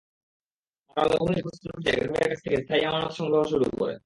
[0.97, 3.95] তারা লোভনীয় প্রস্তাব দিয়ে গ্রাহকের কাছ থেকে স্থায়ী আমানত সংগ্রহ শুরু করে।